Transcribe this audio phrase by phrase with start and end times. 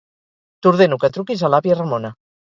[0.67, 2.11] T'ordeno que truquis a l'àvia Ramona.